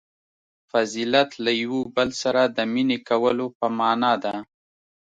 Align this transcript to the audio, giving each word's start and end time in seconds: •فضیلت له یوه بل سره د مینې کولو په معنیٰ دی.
•فضیلت 0.71 1.29
له 1.45 1.51
یوه 1.63 1.81
بل 1.95 2.09
سره 2.21 2.41
د 2.47 2.59
مینې 2.73 2.97
کولو 3.09 3.45
په 3.57 3.65
معنیٰ 3.77 4.15
دی. 4.23 4.37